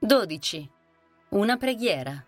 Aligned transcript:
12. 0.00 0.70
Una 1.30 1.56
preghiera. 1.56 2.24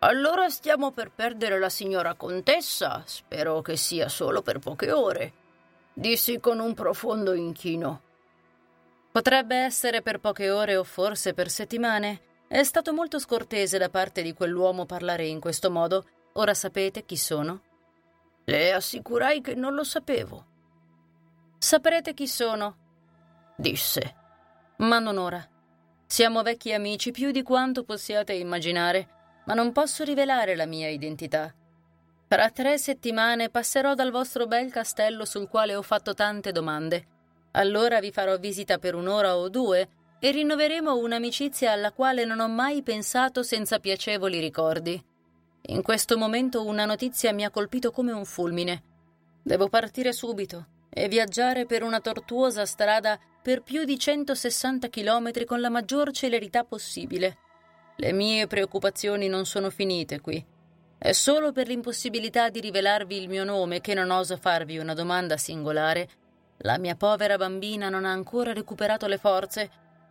Allora 0.00 0.48
stiamo 0.48 0.90
per 0.90 1.12
perdere 1.12 1.60
la 1.60 1.68
signora 1.68 2.14
contessa. 2.14 3.04
Spero 3.06 3.62
che 3.62 3.76
sia 3.76 4.08
solo 4.08 4.42
per 4.42 4.58
poche 4.58 4.90
ore. 4.90 5.32
Dissi 5.92 6.40
con 6.40 6.58
un 6.58 6.74
profondo 6.74 7.34
inchino. 7.34 8.02
Potrebbe 9.12 9.58
essere 9.58 10.02
per 10.02 10.18
poche 10.18 10.50
ore 10.50 10.76
o 10.76 10.82
forse 10.82 11.34
per 11.34 11.50
settimane. 11.50 12.22
È 12.48 12.64
stato 12.64 12.92
molto 12.92 13.20
scortese 13.20 13.78
da 13.78 13.88
parte 13.88 14.20
di 14.22 14.34
quell'uomo 14.34 14.86
parlare 14.86 15.24
in 15.26 15.38
questo 15.38 15.70
modo. 15.70 16.04
Ora 16.32 16.52
sapete 16.52 17.04
chi 17.04 17.16
sono? 17.16 17.62
Le 18.44 18.72
assicurai 18.72 19.40
che 19.40 19.54
non 19.54 19.74
lo 19.74 19.84
sapevo. 19.84 20.46
Saprete 21.58 22.12
chi 22.12 22.26
sono, 22.26 22.76
disse. 23.56 24.16
Ma 24.78 24.98
non 24.98 25.18
ora. 25.18 25.48
Siamo 26.10 26.42
vecchi 26.42 26.72
amici 26.72 27.10
più 27.10 27.32
di 27.32 27.42
quanto 27.42 27.84
possiate 27.84 28.32
immaginare, 28.32 29.42
ma 29.44 29.52
non 29.52 29.72
posso 29.72 30.04
rivelare 30.04 30.56
la 30.56 30.64
mia 30.64 30.88
identità. 30.88 31.54
Tra 32.26 32.48
tre 32.48 32.78
settimane 32.78 33.50
passerò 33.50 33.92
dal 33.92 34.10
vostro 34.10 34.46
bel 34.46 34.72
castello 34.72 35.26
sul 35.26 35.48
quale 35.48 35.74
ho 35.74 35.82
fatto 35.82 36.14
tante 36.14 36.50
domande. 36.50 37.06
Allora 37.52 38.00
vi 38.00 38.10
farò 38.10 38.38
visita 38.38 38.78
per 38.78 38.94
un'ora 38.94 39.36
o 39.36 39.50
due 39.50 39.88
e 40.18 40.30
rinnoveremo 40.30 40.96
un'amicizia 40.96 41.72
alla 41.72 41.92
quale 41.92 42.24
non 42.24 42.40
ho 42.40 42.48
mai 42.48 42.82
pensato 42.82 43.42
senza 43.42 43.78
piacevoli 43.78 44.40
ricordi. 44.40 45.00
In 45.66 45.82
questo 45.82 46.16
momento 46.16 46.64
una 46.64 46.86
notizia 46.86 47.34
mi 47.34 47.44
ha 47.44 47.50
colpito 47.50 47.90
come 47.90 48.12
un 48.12 48.24
fulmine. 48.24 48.82
Devo 49.42 49.68
partire 49.68 50.14
subito 50.14 50.68
e 50.90 51.08
viaggiare 51.08 51.66
per 51.66 51.82
una 51.82 52.00
tortuosa 52.00 52.64
strada 52.66 53.18
per 53.42 53.62
più 53.62 53.84
di 53.84 53.98
160 53.98 54.88
chilometri 54.88 55.44
con 55.44 55.60
la 55.60 55.70
maggior 55.70 56.10
celerità 56.10 56.64
possibile. 56.64 57.38
Le 57.96 58.12
mie 58.12 58.46
preoccupazioni 58.46 59.28
non 59.28 59.46
sono 59.46 59.70
finite 59.70 60.20
qui. 60.20 60.44
È 60.96 61.12
solo 61.12 61.52
per 61.52 61.68
l'impossibilità 61.68 62.48
di 62.48 62.60
rivelarvi 62.60 63.16
il 63.16 63.28
mio 63.28 63.44
nome 63.44 63.80
che 63.80 63.94
non 63.94 64.10
oso 64.10 64.36
farvi 64.36 64.78
una 64.78 64.94
domanda 64.94 65.36
singolare. 65.36 66.08
La 66.58 66.78
mia 66.78 66.96
povera 66.96 67.36
bambina 67.36 67.88
non 67.88 68.04
ha 68.04 68.10
ancora 68.10 68.52
recuperato 68.52 69.06
le 69.06 69.18
forze 69.18 69.70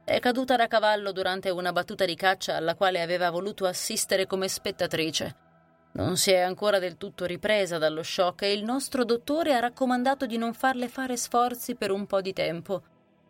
è 0.09 0.21
caduta 0.21 0.55
da 0.55 0.67
cavallo 0.67 1.11
durante 1.11 1.49
una 1.49 1.73
battuta 1.73 2.05
di 2.05 2.15
caccia 2.15 2.55
alla 2.55 2.75
quale 2.75 3.01
aveva 3.01 3.29
voluto 3.29 3.65
assistere 3.65 4.25
come 4.25 4.47
spettatrice. 4.47 5.46
Non 5.93 6.17
si 6.17 6.31
è 6.31 6.39
ancora 6.39 6.79
del 6.79 6.97
tutto 6.97 7.25
ripresa 7.25 7.77
dallo 7.77 8.03
shock 8.03 8.43
e 8.43 8.53
il 8.53 8.63
nostro 8.63 9.03
dottore 9.03 9.53
ha 9.53 9.59
raccomandato 9.59 10.25
di 10.25 10.37
non 10.37 10.53
farle 10.53 10.87
fare 10.87 11.17
sforzi 11.17 11.75
per 11.75 11.91
un 11.91 12.05
po' 12.05 12.21
di 12.21 12.33
tempo. 12.33 12.83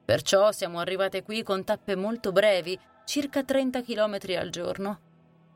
Perciò 0.03 0.51
siamo 0.51 0.79
arrivate 0.79 1.23
qui 1.23 1.43
con 1.43 1.63
tappe 1.63 1.95
molto 1.95 2.31
brevi, 2.31 2.77
circa 3.05 3.43
30 3.43 3.81
chilometri 3.81 4.35
al 4.35 4.49
giorno. 4.49 4.99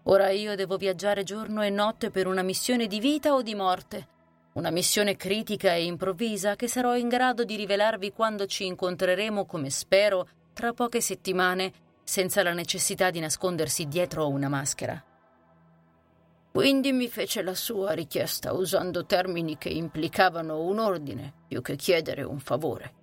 Ora 0.04 0.30
io 0.30 0.56
devo 0.56 0.78
viaggiare 0.78 1.24
giorno 1.24 1.62
e 1.62 1.70
notte 1.70 2.12
per 2.12 2.28
una 2.28 2.42
missione 2.42 2.88
di 2.88 3.00
vita 3.00 3.34
o 3.34 3.42
di 3.42 3.56
morte. 3.56 4.08
Una 4.54 4.70
missione 4.70 5.16
critica 5.16 5.74
e 5.74 5.86
improvvisa 5.86 6.56
che 6.56 6.68
sarò 6.68 6.98
in 6.98 7.08
grado 7.08 7.44
di 7.44 7.56
rivelarvi 7.56 8.12
quando 8.12 8.46
ci 8.46 8.66
incontreremo, 8.66 9.46
come 9.46 9.70
spero, 9.70 10.28
tra 10.54 10.74
poche 10.74 11.02
settimane, 11.02 11.72
senza 12.04 12.44
la 12.44 12.54
necessità 12.54 13.10
di 13.10 13.20
nascondersi 13.20 13.88
dietro 13.88 14.28
una 14.28 14.50
maschera. 14.50 15.02
Quindi 16.52 16.92
mi 16.92 17.08
fece 17.08 17.42
la 17.42 17.56
sua 17.56 17.92
richiesta 17.92 18.54
usando 18.54 19.06
termini 19.06 19.58
che 19.58 19.70
implicavano 19.70 20.62
un 20.62 20.80
ordine 20.80 21.34
più 21.48 21.62
che 21.62 21.76
chiedere 21.76 22.24
un 22.24 22.40
favore. 22.40 22.94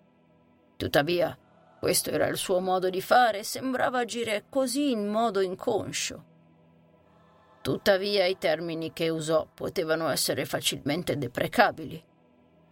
Tuttavia, 0.76 1.36
questo 1.81 2.10
era 2.10 2.26
il 2.26 2.37
suo 2.37 2.60
modo 2.60 2.91
di 2.91 3.00
fare 3.00 3.38
e 3.38 3.44
sembrava 3.44 4.00
agire 4.00 4.44
così 4.48 4.91
in 4.91 5.08
modo 5.08 5.41
inconscio. 5.41 6.25
Tuttavia 7.62 8.26
i 8.26 8.38
termini 8.38 8.92
che 8.92 9.08
usò 9.08 9.47
potevano 9.53 10.08
essere 10.08 10.44
facilmente 10.44 11.16
deprecabili 11.16 12.04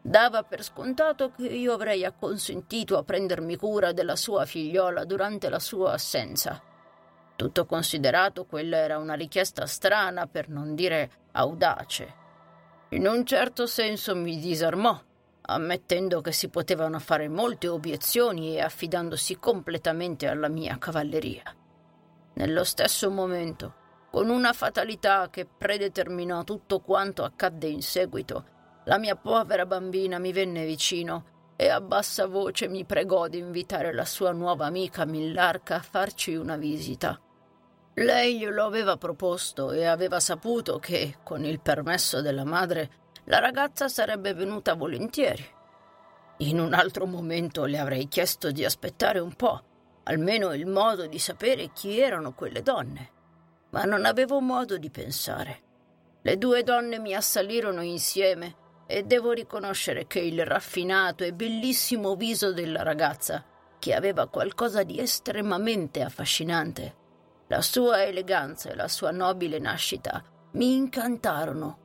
Dava 0.06 0.44
per 0.44 0.62
scontato 0.62 1.32
che 1.32 1.48
io 1.48 1.72
avrei 1.72 2.04
acconsentito 2.04 2.96
a 2.96 3.02
prendermi 3.02 3.56
cura 3.56 3.90
della 3.90 4.14
sua 4.14 4.44
figliola 4.44 5.04
durante 5.04 5.48
la 5.48 5.58
sua 5.58 5.94
assenza. 5.94 6.62
Tutto 7.36 7.66
considerato, 7.66 8.46
quella 8.46 8.78
era 8.78 8.96
una 8.96 9.14
richiesta 9.14 9.66
strana, 9.66 10.26
per 10.26 10.48
non 10.48 10.74
dire 10.74 11.10
audace. 11.32 12.14
In 12.90 13.06
un 13.06 13.26
certo 13.26 13.66
senso 13.66 14.16
mi 14.16 14.38
disarmò, 14.38 14.98
ammettendo 15.42 16.22
che 16.22 16.32
si 16.32 16.48
potevano 16.48 16.98
fare 16.98 17.28
molte 17.28 17.68
obiezioni 17.68 18.54
e 18.54 18.62
affidandosi 18.62 19.38
completamente 19.38 20.28
alla 20.28 20.48
mia 20.48 20.78
cavalleria. 20.78 21.42
Nello 22.34 22.64
stesso 22.64 23.10
momento, 23.10 23.74
con 24.10 24.30
una 24.30 24.54
fatalità 24.54 25.28
che 25.28 25.46
predeterminò 25.46 26.42
tutto 26.42 26.80
quanto 26.80 27.22
accadde 27.22 27.66
in 27.66 27.82
seguito, 27.82 28.44
la 28.84 28.98
mia 28.98 29.16
povera 29.16 29.66
bambina 29.66 30.18
mi 30.18 30.32
venne 30.32 30.64
vicino 30.64 31.52
e 31.56 31.68
a 31.68 31.80
bassa 31.80 32.26
voce 32.26 32.68
mi 32.68 32.84
pregò 32.84 33.28
di 33.28 33.38
invitare 33.38 33.92
la 33.92 34.04
sua 34.04 34.32
nuova 34.32 34.66
amica 34.66 35.04
Millarca 35.04 35.76
a 35.76 35.82
farci 35.82 36.34
una 36.34 36.56
visita. 36.56 37.20
Lei 37.98 38.38
glielo 38.38 38.66
aveva 38.66 38.98
proposto 38.98 39.72
e 39.72 39.86
aveva 39.86 40.20
saputo 40.20 40.78
che, 40.78 41.16
con 41.22 41.46
il 41.46 41.60
permesso 41.60 42.20
della 42.20 42.44
madre, 42.44 42.90
la 43.24 43.38
ragazza 43.38 43.88
sarebbe 43.88 44.34
venuta 44.34 44.74
volentieri. 44.74 45.42
In 46.38 46.60
un 46.60 46.74
altro 46.74 47.06
momento 47.06 47.64
le 47.64 47.78
avrei 47.78 48.06
chiesto 48.06 48.50
di 48.50 48.66
aspettare 48.66 49.18
un 49.18 49.32
po', 49.32 49.62
almeno 50.02 50.52
il 50.52 50.66
modo 50.66 51.06
di 51.06 51.18
sapere 51.18 51.72
chi 51.72 51.98
erano 51.98 52.34
quelle 52.34 52.60
donne, 52.60 53.10
ma 53.70 53.84
non 53.84 54.04
avevo 54.04 54.40
modo 54.40 54.76
di 54.76 54.90
pensare. 54.90 55.62
Le 56.20 56.36
due 56.36 56.62
donne 56.64 56.98
mi 56.98 57.14
assalirono 57.14 57.80
insieme 57.80 58.56
e 58.86 59.04
devo 59.04 59.32
riconoscere 59.32 60.06
che 60.06 60.20
il 60.20 60.44
raffinato 60.44 61.24
e 61.24 61.32
bellissimo 61.32 62.14
viso 62.14 62.52
della 62.52 62.82
ragazza, 62.82 63.42
che 63.78 63.94
aveva 63.94 64.28
qualcosa 64.28 64.82
di 64.82 65.00
estremamente 65.00 66.02
affascinante, 66.02 67.04
la 67.48 67.62
sua 67.62 68.04
eleganza 68.04 68.70
e 68.70 68.74
la 68.74 68.88
sua 68.88 69.10
nobile 69.10 69.58
nascita 69.58 70.22
mi 70.52 70.74
incantarono. 70.74 71.78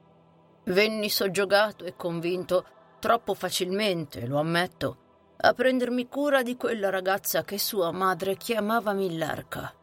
Venni 0.66 1.10
soggiogato 1.10 1.86
e 1.86 1.96
convinto, 1.96 2.66
troppo 3.00 3.34
facilmente, 3.34 4.26
lo 4.28 4.40
ammetto, 4.40 4.98
a 5.38 5.54
prendermi 5.54 6.08
cura 6.08 6.42
di 6.44 6.56
quella 6.56 6.90
ragazza 6.90 7.44
che 7.44 7.58
sua 7.58 7.92
madre 7.92 8.38
chiamava 8.38 8.94
Millarca. 8.94 9.74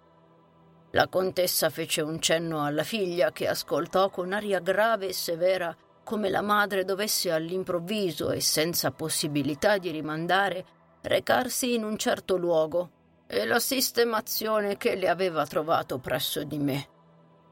La 0.93 1.09
contessa 1.09 1.69
fece 1.69 2.01
un 2.01 2.21
cenno 2.21 2.65
alla 2.65 2.85
figlia 2.85 3.31
che 3.31 3.47
ascoltò 3.47 4.09
con 4.09 4.33
aria 4.33 4.61
grave 4.61 5.09
e 5.09 5.13
severa 5.13 5.77
come 6.03 6.31
la 6.31 6.41
madre 6.41 6.85
dovesse 6.85 7.31
all'improvviso 7.31 8.31
e 8.31 8.41
senza 8.41 8.91
possibilità 8.91 9.77
di 9.77 9.91
rimandare 9.91 10.65
recarsi 11.03 11.75
in 11.75 11.85
un 11.85 11.99
certo 11.99 12.37
luogo 12.37 12.91
e 13.31 13.45
la 13.45 13.61
sistemazione 13.61 14.79
che 14.79 14.97
le 14.97 15.07
aveva 15.07 15.47
trovato 15.47 15.99
presso 15.99 16.43
di 16.45 16.59
me. 16.59 16.89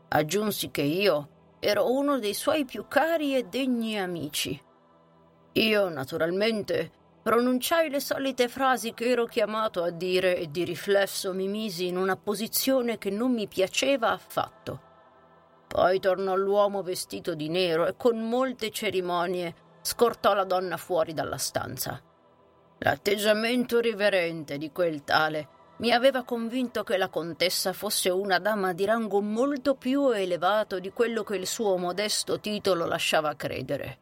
Aggiunsi 0.08 0.70
che 0.70 0.80
io 0.80 1.28
ero 1.60 1.92
uno 1.92 2.18
dei 2.18 2.32
suoi 2.32 2.64
più 2.64 2.86
cari 2.88 3.36
e 3.36 3.44
degni 3.44 4.00
amici. 4.00 4.58
Io, 5.52 5.88
naturalmente, 5.90 6.90
pronunciai 7.22 7.90
le 7.90 8.00
solite 8.00 8.48
frasi 8.48 8.94
che 8.94 9.10
ero 9.10 9.26
chiamato 9.26 9.82
a 9.82 9.90
dire 9.90 10.38
e 10.38 10.50
di 10.50 10.64
riflesso 10.64 11.34
mi 11.34 11.46
misi 11.46 11.88
in 11.88 11.98
una 11.98 12.16
posizione 12.16 12.96
che 12.96 13.10
non 13.10 13.32
mi 13.32 13.46
piaceva 13.46 14.10
affatto. 14.10 14.80
Poi 15.66 16.00
tornò 16.00 16.36
l'uomo 16.36 16.82
vestito 16.82 17.34
di 17.34 17.50
nero 17.50 17.84
e 17.86 17.96
con 17.96 18.18
molte 18.18 18.70
cerimonie 18.70 19.54
scortò 19.82 20.32
la 20.32 20.44
donna 20.44 20.78
fuori 20.78 21.12
dalla 21.12 21.36
stanza. 21.36 22.00
L'atteggiamento 22.78 23.80
riverente 23.80 24.56
di 24.56 24.70
quel 24.70 25.04
tale 25.04 25.48
mi 25.78 25.92
aveva 25.92 26.22
convinto 26.22 26.84
che 26.84 26.96
la 26.96 27.08
contessa 27.08 27.72
fosse 27.72 28.08
una 28.08 28.38
dama 28.38 28.72
di 28.72 28.86
rango 28.86 29.20
molto 29.20 29.74
più 29.74 30.10
elevato 30.10 30.78
di 30.78 30.90
quello 30.90 31.22
che 31.22 31.36
il 31.36 31.46
suo 31.46 31.76
modesto 31.76 32.40
titolo 32.40 32.86
lasciava 32.86 33.34
credere. 33.34 33.98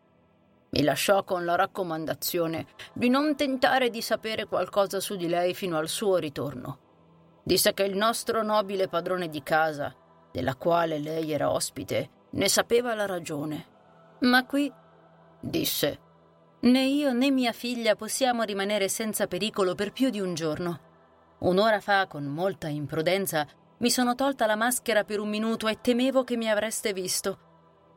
Mi 0.70 0.82
lasciò 0.82 1.24
con 1.24 1.44
la 1.44 1.56
raccomandazione 1.56 2.66
di 2.92 3.08
non 3.08 3.34
tentare 3.34 3.90
di 3.90 4.02
sapere 4.02 4.46
qualcosa 4.46 5.00
su 5.00 5.16
di 5.16 5.28
lei 5.28 5.54
fino 5.54 5.76
al 5.76 5.88
suo 5.88 6.16
ritorno. 6.16 6.78
Disse 7.42 7.74
che 7.74 7.82
il 7.82 7.96
nostro 7.96 8.42
nobile 8.42 8.88
padrone 8.88 9.28
di 9.28 9.42
casa, 9.42 9.94
della 10.30 10.54
quale 10.54 10.98
lei 10.98 11.32
era 11.32 11.50
ospite, 11.50 12.10
ne 12.30 12.48
sapeva 12.48 12.94
la 12.94 13.06
ragione. 13.06 13.66
Ma 14.20 14.44
qui, 14.46 14.72
disse, 15.40 15.98
né 16.60 16.84
io 16.84 17.12
né 17.12 17.30
mia 17.30 17.52
figlia 17.52 17.96
possiamo 17.96 18.42
rimanere 18.42 18.88
senza 18.88 19.26
pericolo 19.26 19.74
per 19.74 19.92
più 19.92 20.10
di 20.10 20.20
un 20.20 20.34
giorno. 20.34 20.92
Un'ora 21.44 21.78
fa, 21.78 22.06
con 22.06 22.24
molta 22.24 22.68
imprudenza, 22.68 23.46
mi 23.78 23.90
sono 23.90 24.14
tolta 24.14 24.46
la 24.46 24.56
maschera 24.56 25.04
per 25.04 25.20
un 25.20 25.28
minuto 25.28 25.68
e 25.68 25.78
temevo 25.78 26.24
che 26.24 26.38
mi 26.38 26.48
avreste 26.48 26.94
visto. 26.94 27.38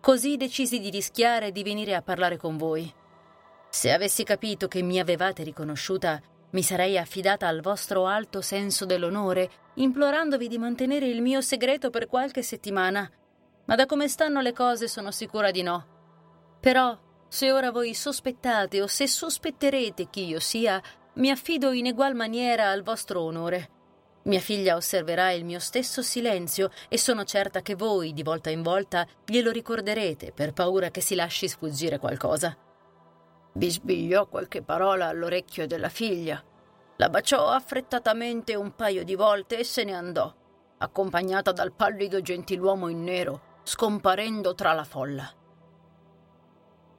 Così 0.02 0.36
decisi 0.36 0.82
di 0.82 0.90
rischiare 0.90 1.54
di 1.54 1.64
venire 1.64 1.96
a 1.96 2.02
parlare 2.02 2.36
con 2.36 2.58
voi. 2.58 2.94
Se 3.70 3.94
avessi 3.94 4.26
capito 4.26 4.68
che 4.68 4.82
mi 4.82 5.00
avevate 5.00 5.44
riconosciuta, 5.44 6.22
mi 6.50 6.62
sarei 6.62 6.98
affidata 6.98 7.48
al 7.48 7.62
vostro 7.62 8.06
alto 8.06 8.42
senso 8.42 8.84
dell'onore, 8.84 9.50
implorandovi 9.76 10.50
di 10.50 10.58
mantenere 10.58 11.08
il 11.08 11.22
mio 11.22 11.40
segreto 11.40 11.90
per 11.90 12.08
qualche 12.08 12.44
settimana. 12.44 13.10
Ma 13.64 13.76
da 13.76 13.86
come 13.86 14.10
stanno 14.10 14.42
le 14.42 14.52
cose 14.52 14.90
sono 14.90 15.12
sicura 15.12 15.52
di 15.52 15.62
no. 15.62 15.86
Però, 16.60 16.98
se 17.30 17.52
ora 17.54 17.72
voi 17.72 17.94
sospettate 17.94 18.82
o 18.82 18.88
se 18.88 19.08
sospetterete 19.08 20.10
chi 20.10 20.26
io 20.26 20.42
sia, 20.42 20.82
mi 21.18 21.31
affido 21.31 21.72
in 21.72 21.88
egual 21.88 22.16
maniera 22.16 22.69
al 22.69 22.84
vostro 22.84 23.22
onore. 23.22 23.69
Mia 24.24 24.40
figlia 24.40 24.75
osserverà 24.75 25.31
il 25.31 25.46
mio 25.46 25.60
stesso 25.60 26.02
silenzio 26.02 26.69
e 26.90 26.98
sono 26.98 27.24
certa 27.24 27.62
che 27.62 27.75
voi, 27.75 28.14
di 28.14 28.24
volta 28.24 28.50
in 28.50 28.62
volta, 28.62 29.08
glielo 29.25 29.52
ricorderete 29.52 30.31
per 30.31 30.54
paura 30.54 30.90
che 30.92 31.02
si 31.02 31.16
lasci 31.16 31.48
sfuggire 31.48 31.98
qualcosa. 31.98 32.56
Bisbigliò 33.54 34.28
qualche 34.28 34.62
parola 34.62 35.08
all'orecchio 35.08 35.66
della 35.66 35.90
figlia, 35.90 36.44
la 36.98 37.10
baciò 37.10 37.48
affrettatamente 37.48 38.56
un 38.56 38.75
paio 38.75 39.04
di 39.04 39.16
volte 39.16 39.60
e 39.60 39.64
se 39.64 39.84
ne 39.84 39.94
andò, 39.94 40.31
accompagnata 40.78 41.52
dal 41.52 41.72
pallido 41.72 42.22
gentiluomo 42.22 42.90
in 42.90 43.04
nero, 43.04 43.42
scomparendo 43.64 44.54
tra 44.54 44.74
la 44.74 44.84
folla. 44.84 45.31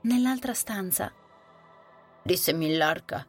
Nell'altra 0.02 0.54
stanza, 0.54 1.12
disse 2.22 2.52
Millarca. 2.52 3.26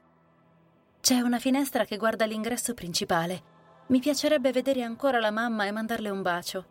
C'è 1.09 1.21
una 1.21 1.39
finestra 1.39 1.85
che 1.85 1.97
guarda 1.97 2.27
l'ingresso 2.27 2.75
principale. 2.75 3.41
Mi 3.88 4.00
piacerebbe 4.00 4.51
vedere 4.51 4.83
ancora 4.83 5.19
la 5.19 5.31
mamma 5.31 5.65
e 5.65 5.71
mandarle 5.71 6.11
un 6.11 6.21
bacio. 6.21 6.65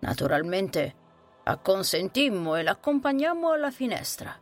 Naturalmente 0.00 0.94
acconsentimmo 1.44 2.56
e 2.56 2.64
l'accompagnammo 2.64 3.52
alla 3.52 3.70
finestra. 3.70 4.36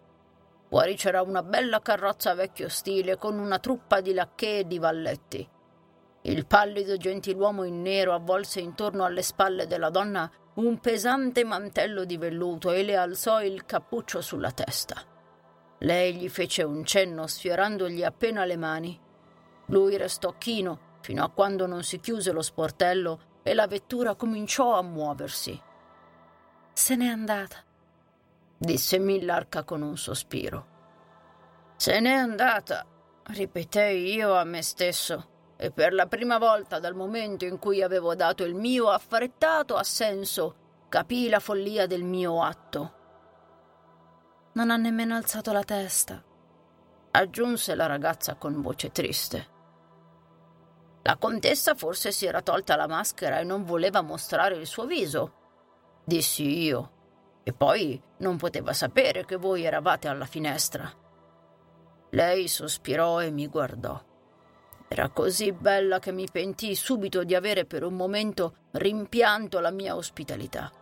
Fuori 0.68 0.94
c'era 0.94 1.20
una 1.20 1.42
bella 1.42 1.82
carrozza 1.82 2.32
vecchio 2.32 2.70
stile 2.70 3.18
con 3.18 3.38
una 3.38 3.58
truppa 3.58 4.00
di 4.00 4.14
lacchè 4.14 4.60
e 4.60 4.66
di 4.66 4.78
valletti. 4.78 5.46
Il 6.22 6.46
pallido 6.46 6.96
gentiluomo 6.96 7.64
in 7.64 7.82
nero 7.82 8.14
avvolse 8.14 8.60
intorno 8.60 9.04
alle 9.04 9.20
spalle 9.20 9.66
della 9.66 9.90
donna 9.90 10.32
un 10.54 10.78
pesante 10.78 11.44
mantello 11.44 12.06
di 12.06 12.16
velluto 12.16 12.72
e 12.72 12.82
le 12.82 12.96
alzò 12.96 13.42
il 13.42 13.66
cappuccio 13.66 14.22
sulla 14.22 14.50
testa. 14.50 15.16
Lei 15.78 16.16
gli 16.16 16.28
fece 16.28 16.64
un 16.64 16.84
cenno 16.84 17.26
sfiorandogli 17.26 18.02
appena 18.02 18.44
le 18.44 18.56
mani. 18.56 19.00
Lui 19.66 19.96
restò 19.96 20.34
chino 20.36 20.96
fino 21.00 21.22
a 21.22 21.30
quando 21.30 21.66
non 21.66 21.84
si 21.84 22.00
chiuse 22.00 22.32
lo 22.32 22.42
sportello 22.42 23.20
e 23.42 23.54
la 23.54 23.66
vettura 23.66 24.14
cominciò 24.14 24.76
a 24.76 24.82
muoversi. 24.82 25.60
Se 26.72 26.96
n'è 26.96 27.06
andata, 27.06 27.58
disse 28.56 28.98
Millarca 28.98 29.62
con 29.62 29.82
un 29.82 29.96
sospiro. 29.96 30.66
Se 31.76 31.98
n'è 32.00 32.12
andata, 32.12 32.84
ripetei 33.28 34.14
io 34.14 34.34
a 34.34 34.44
me 34.44 34.62
stesso, 34.62 35.28
e 35.56 35.70
per 35.70 35.92
la 35.92 36.06
prima 36.06 36.38
volta 36.38 36.78
dal 36.78 36.94
momento 36.94 37.44
in 37.44 37.58
cui 37.58 37.82
avevo 37.82 38.14
dato 38.14 38.44
il 38.44 38.54
mio 38.54 38.90
affrettato 38.90 39.76
assenso, 39.76 40.54
capii 40.88 41.28
la 41.28 41.40
follia 41.40 41.86
del 41.86 42.04
mio 42.04 42.42
atto. 42.42 42.97
Non 44.58 44.72
ha 44.72 44.76
nemmeno 44.76 45.14
alzato 45.14 45.52
la 45.52 45.62
testa, 45.62 46.20
aggiunse 47.12 47.76
la 47.76 47.86
ragazza 47.86 48.34
con 48.34 48.60
voce 48.60 48.90
triste. 48.90 49.46
La 51.02 51.16
contessa 51.16 51.76
forse 51.76 52.10
si 52.10 52.26
era 52.26 52.42
tolta 52.42 52.74
la 52.74 52.88
maschera 52.88 53.38
e 53.38 53.44
non 53.44 53.62
voleva 53.62 54.00
mostrare 54.00 54.56
il 54.56 54.66
suo 54.66 54.84
viso, 54.84 55.32
dissi 56.04 56.58
io, 56.64 56.90
e 57.44 57.52
poi 57.52 58.02
non 58.16 58.36
poteva 58.36 58.72
sapere 58.72 59.24
che 59.24 59.36
voi 59.36 59.62
eravate 59.62 60.08
alla 60.08 60.26
finestra. 60.26 60.92
Lei 62.10 62.48
sospirò 62.48 63.22
e 63.22 63.30
mi 63.30 63.46
guardò. 63.46 64.04
Era 64.88 65.08
così 65.10 65.52
bella 65.52 66.00
che 66.00 66.10
mi 66.10 66.26
pentii 66.28 66.74
subito 66.74 67.22
di 67.22 67.36
avere 67.36 67.64
per 67.64 67.84
un 67.84 67.94
momento 67.94 68.56
rimpianto 68.72 69.60
la 69.60 69.70
mia 69.70 69.94
ospitalità. 69.94 70.77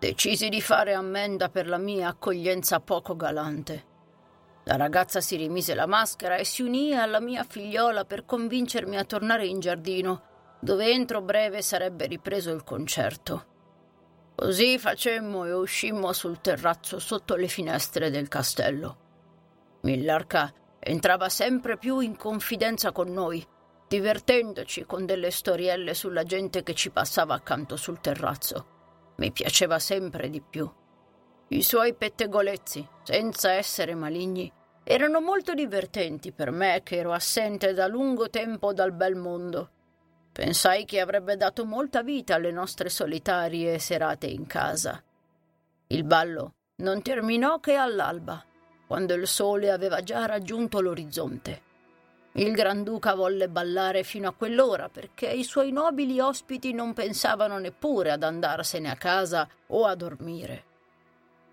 Decisi 0.00 0.48
di 0.48 0.62
fare 0.62 0.94
ammenda 0.94 1.50
per 1.50 1.68
la 1.68 1.76
mia 1.76 2.08
accoglienza 2.08 2.80
poco 2.80 3.16
galante. 3.16 3.84
La 4.64 4.76
ragazza 4.76 5.20
si 5.20 5.36
rimise 5.36 5.74
la 5.74 5.84
maschera 5.84 6.36
e 6.36 6.44
si 6.46 6.62
unì 6.62 6.94
alla 6.94 7.20
mia 7.20 7.44
figliola 7.44 8.06
per 8.06 8.24
convincermi 8.24 8.96
a 8.96 9.04
tornare 9.04 9.44
in 9.46 9.60
giardino, 9.60 10.22
dove 10.58 10.90
entro 10.90 11.20
breve 11.20 11.60
sarebbe 11.60 12.06
ripreso 12.06 12.50
il 12.50 12.64
concerto. 12.64 13.44
Così 14.36 14.78
facemmo 14.78 15.44
e 15.44 15.52
uscimmo 15.52 16.14
sul 16.14 16.40
terrazzo 16.40 16.98
sotto 16.98 17.36
le 17.36 17.48
finestre 17.48 18.08
del 18.08 18.28
castello. 18.28 18.96
Millarca 19.82 20.50
entrava 20.78 21.28
sempre 21.28 21.76
più 21.76 22.00
in 22.00 22.16
confidenza 22.16 22.90
con 22.90 23.12
noi, 23.12 23.46
divertendoci 23.86 24.86
con 24.86 25.04
delle 25.04 25.30
storielle 25.30 25.92
sulla 25.92 26.22
gente 26.22 26.62
che 26.62 26.72
ci 26.72 26.88
passava 26.88 27.34
accanto 27.34 27.76
sul 27.76 28.00
terrazzo. 28.00 28.78
Mi 29.20 29.32
piaceva 29.32 29.78
sempre 29.78 30.30
di 30.30 30.40
più. 30.40 30.68
I 31.48 31.62
suoi 31.62 31.94
pettegolezzi, 31.94 32.88
senza 33.02 33.52
essere 33.52 33.94
maligni, 33.94 34.50
erano 34.82 35.20
molto 35.20 35.52
divertenti 35.52 36.32
per 36.32 36.50
me 36.50 36.80
che 36.82 36.96
ero 36.96 37.12
assente 37.12 37.74
da 37.74 37.86
lungo 37.86 38.30
tempo 38.30 38.72
dal 38.72 38.92
bel 38.92 39.16
mondo. 39.16 39.70
Pensai 40.32 40.86
che 40.86 41.00
avrebbe 41.00 41.36
dato 41.36 41.66
molta 41.66 42.02
vita 42.02 42.36
alle 42.36 42.50
nostre 42.50 42.88
solitarie 42.88 43.78
serate 43.78 44.26
in 44.26 44.46
casa. 44.46 45.02
Il 45.88 46.04
ballo 46.04 46.54
non 46.76 47.02
terminò 47.02 47.60
che 47.60 47.74
all'alba, 47.74 48.42
quando 48.86 49.12
il 49.12 49.26
sole 49.26 49.70
aveva 49.70 50.00
già 50.02 50.24
raggiunto 50.24 50.80
l'orizzonte. 50.80 51.68
Il 52.32 52.52
Granduca 52.52 53.14
volle 53.14 53.48
ballare 53.48 54.04
fino 54.04 54.28
a 54.28 54.32
quell'ora 54.32 54.88
perché 54.88 55.26
i 55.26 55.42
suoi 55.42 55.72
nobili 55.72 56.20
ospiti 56.20 56.72
non 56.72 56.92
pensavano 56.92 57.58
neppure 57.58 58.12
ad 58.12 58.22
andarsene 58.22 58.88
a 58.88 58.94
casa 58.94 59.48
o 59.68 59.84
a 59.84 59.94
dormire. 59.96 60.64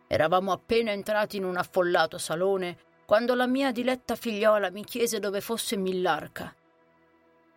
Eravamo 0.08 0.52
appena 0.52 0.92
entrati 0.92 1.38
in 1.38 1.46
un 1.46 1.58
affollato 1.58 2.18
salone 2.18 2.78
quando 3.06 3.34
la 3.34 3.48
mia 3.48 3.72
diletta 3.72 4.16
figliola 4.16 4.70
mi 4.70 4.84
chiese 4.84 5.20
dove 5.20 5.42
fosse 5.42 5.78
Millarca. 5.78 6.54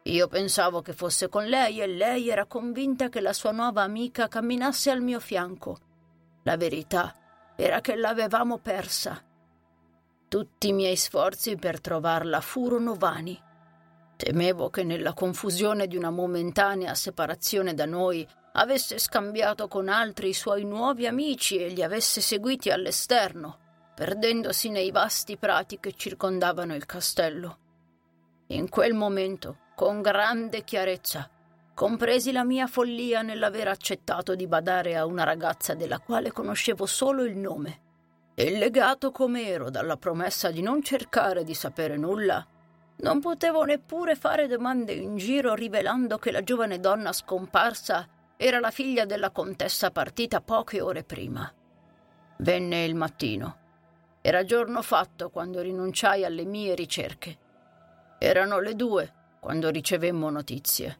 Io 0.04 0.26
pensavo 0.28 0.80
che 0.80 0.94
fosse 0.94 1.28
con 1.28 1.44
lei 1.44 1.80
e 1.80 1.86
lei 1.86 2.30
era 2.30 2.46
convinta 2.46 3.10
che 3.10 3.20
la 3.20 3.34
sua 3.34 3.50
nuova 3.50 3.82
amica 3.82 4.28
camminasse 4.28 4.90
al 4.90 5.02
mio 5.02 5.20
fianco. 5.20 5.78
La 6.44 6.56
verità 6.56 7.14
era 7.54 7.82
che 7.82 7.96
l'avevamo 7.96 8.56
persa. 8.56 9.22
Tutti 10.30 10.68
i 10.68 10.72
miei 10.72 10.94
sforzi 10.94 11.56
per 11.56 11.80
trovarla 11.80 12.40
furono 12.40 12.94
vani. 12.94 13.36
Temevo 14.14 14.70
che 14.70 14.84
nella 14.84 15.12
confusione 15.12 15.88
di 15.88 15.96
una 15.96 16.10
momentanea 16.10 16.94
separazione 16.94 17.74
da 17.74 17.84
noi 17.84 18.24
avesse 18.52 19.00
scambiato 19.00 19.66
con 19.66 19.88
altri 19.88 20.28
i 20.28 20.32
suoi 20.32 20.62
nuovi 20.62 21.08
amici 21.08 21.56
e 21.56 21.70
li 21.70 21.82
avesse 21.82 22.20
seguiti 22.20 22.70
all'esterno 22.70 23.58
perdendosi 23.92 24.68
nei 24.68 24.92
vasti 24.92 25.36
prati 25.36 25.80
che 25.80 25.94
circondavano 25.96 26.76
il 26.76 26.86
castello. 26.86 27.58
In 28.50 28.68
quel 28.68 28.94
momento, 28.94 29.58
con 29.74 30.00
grande 30.00 30.62
chiarezza, 30.62 31.28
compresi 31.74 32.30
la 32.30 32.44
mia 32.44 32.68
follia 32.68 33.22
nell'aver 33.22 33.66
accettato 33.66 34.36
di 34.36 34.46
badare 34.46 34.96
a 34.96 35.06
una 35.06 35.24
ragazza 35.24 35.74
della 35.74 35.98
quale 35.98 36.30
conoscevo 36.30 36.86
solo 36.86 37.24
il 37.24 37.36
nome. 37.36 37.88
E 38.40 38.56
legato 38.56 39.10
come 39.10 39.46
ero 39.48 39.68
dalla 39.68 39.98
promessa 39.98 40.50
di 40.50 40.62
non 40.62 40.82
cercare 40.82 41.44
di 41.44 41.52
sapere 41.52 41.98
nulla, 41.98 42.42
non 43.02 43.20
potevo 43.20 43.64
neppure 43.64 44.16
fare 44.16 44.46
domande 44.46 44.92
in 44.92 45.18
giro 45.18 45.54
rivelando 45.54 46.16
che 46.16 46.30
la 46.30 46.42
giovane 46.42 46.80
donna 46.80 47.12
scomparsa 47.12 48.08
era 48.38 48.58
la 48.58 48.70
figlia 48.70 49.04
della 49.04 49.30
contessa 49.30 49.90
partita 49.90 50.40
poche 50.40 50.80
ore 50.80 51.04
prima. 51.04 51.52
Venne 52.38 52.84
il 52.84 52.94
mattino 52.94 53.58
era 54.22 54.44
giorno 54.44 54.80
fatto 54.80 55.30
quando 55.30 55.60
rinunciai 55.60 56.24
alle 56.24 56.44
mie 56.44 56.74
ricerche. 56.74 57.38
Erano 58.18 58.60
le 58.60 58.74
due 58.74 59.12
quando 59.38 59.70
ricevemmo 59.70 60.28
notizie. 60.30 60.98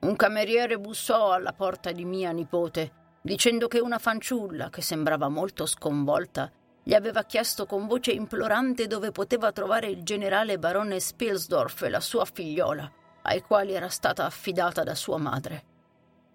Un 0.00 0.16
cameriere 0.16 0.78
bussò 0.78 1.32
alla 1.32 1.52
porta 1.52 1.92
di 1.92 2.04
mia 2.04 2.32
nipote, 2.32 2.92
dicendo 3.26 3.68
che 3.68 3.80
una 3.80 3.98
fanciulla, 3.98 4.68
che 4.68 4.82
sembrava 4.82 5.30
molto 5.30 5.64
sconvolta, 5.64 6.52
gli 6.82 6.92
aveva 6.92 7.24
chiesto 7.24 7.64
con 7.64 7.86
voce 7.86 8.12
implorante 8.12 8.86
dove 8.86 9.12
poteva 9.12 9.50
trovare 9.50 9.86
il 9.86 10.02
generale 10.02 10.58
barone 10.58 11.00
Spilsdorf 11.00 11.84
e 11.84 11.88
la 11.88 12.00
sua 12.00 12.26
figliola, 12.26 12.92
ai 13.22 13.40
quali 13.40 13.72
era 13.72 13.88
stata 13.88 14.26
affidata 14.26 14.82
da 14.82 14.94
sua 14.94 15.16
madre. 15.16 15.64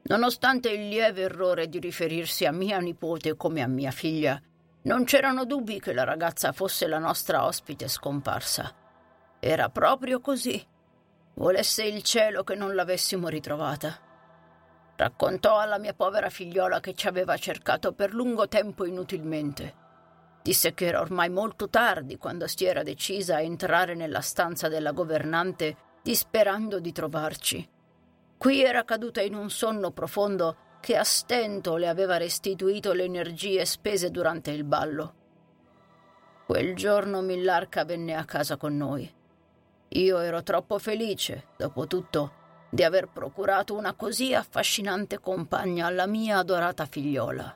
Nonostante 0.02 0.72
il 0.72 0.88
lieve 0.88 1.22
errore 1.22 1.70
di 1.70 1.78
riferirsi 1.78 2.46
a 2.46 2.52
mia 2.52 2.80
nipote 2.80 3.38
come 3.38 3.62
a 3.62 3.68
mia 3.68 3.92
figlia, 3.92 4.42
non 4.82 5.04
c'erano 5.04 5.46
dubbi 5.46 5.80
che 5.80 5.94
la 5.94 6.04
ragazza 6.04 6.54
fosse 6.54 6.88
la 6.88 6.98
nostra 6.98 7.46
ospite 7.46 7.88
scomparsa. 7.88 8.74
Era 9.40 9.70
proprio 9.70 10.22
così. 10.22 10.66
Volesse 11.36 11.84
il 11.84 12.02
cielo 12.02 12.44
che 12.44 12.56
non 12.56 12.74
l'avessimo 12.74 13.28
ritrovata. 13.28 14.09
Raccontò 15.00 15.58
alla 15.58 15.78
mia 15.78 15.94
povera 15.94 16.30
figliola 16.30 16.82
che 16.82 16.94
ci 16.94 17.08
aveva 17.08 17.38
cercato 17.38 17.94
per 17.94 18.14
lungo 18.14 18.50
tempo 18.50 18.84
inutilmente. 18.84 19.74
Disse 20.42 20.74
che 20.74 20.88
era 20.88 21.00
ormai 21.00 21.30
molto 21.30 21.70
tardi 21.70 22.18
quando 22.18 22.48
si 22.48 22.66
era 22.66 22.84
decisa 22.84 23.36
a 23.36 23.42
entrare 23.42 23.96
nella 23.96 24.20
stanza 24.20 24.68
della 24.68 24.92
governante 24.92 25.78
disperando 26.02 26.82
di 26.82 26.92
trovarci. 26.92 27.66
Qui 28.38 28.62
era 28.62 28.84
caduta 28.84 29.22
in 29.22 29.36
un 29.36 29.50
sonno 29.50 29.92
profondo 29.92 30.58
che 30.82 30.98
a 30.98 31.06
stento 31.06 31.78
le 31.78 31.88
aveva 31.88 32.18
restituito 32.18 32.92
le 32.92 33.06
energie 33.06 33.64
spese 33.64 34.12
durante 34.12 34.52
il 34.52 34.66
ballo. 34.66 35.14
Quel 36.46 36.76
giorno 36.76 37.22
Millarca 37.22 37.86
venne 37.86 38.16
a 38.16 38.26
casa 38.26 38.58
con 38.58 38.76
noi. 38.76 39.10
Io 39.88 40.20
ero 40.20 40.44
troppo 40.44 40.78
felice, 40.78 41.46
dopo 41.56 41.88
tutto, 41.88 42.39
di 42.70 42.84
aver 42.84 43.08
procurato 43.08 43.76
una 43.76 43.94
così 43.94 44.34
affascinante 44.34 45.20
compagna 45.20 45.88
alla 45.88 46.06
mia 46.06 46.38
adorata 46.38 46.86
figliola. 46.86 47.56